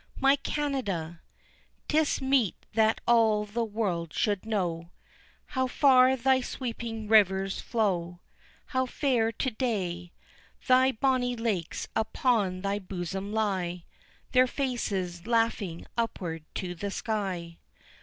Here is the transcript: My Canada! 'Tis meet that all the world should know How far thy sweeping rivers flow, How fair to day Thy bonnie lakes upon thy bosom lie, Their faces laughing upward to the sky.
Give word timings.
My 0.19 0.35
Canada! 0.37 1.21
'Tis 1.87 2.21
meet 2.23 2.55
that 2.73 2.99
all 3.07 3.45
the 3.45 3.63
world 3.63 4.13
should 4.13 4.47
know 4.47 4.89
How 5.45 5.67
far 5.67 6.15
thy 6.15 6.41
sweeping 6.41 7.07
rivers 7.07 7.61
flow, 7.61 8.19
How 8.65 8.87
fair 8.87 9.31
to 9.33 9.51
day 9.51 10.11
Thy 10.67 10.91
bonnie 10.91 11.35
lakes 11.35 11.87
upon 11.95 12.61
thy 12.61 12.79
bosom 12.79 13.31
lie, 13.31 13.83
Their 14.31 14.47
faces 14.47 15.27
laughing 15.27 15.85
upward 15.95 16.45
to 16.55 16.73
the 16.73 16.89
sky. 16.89 17.59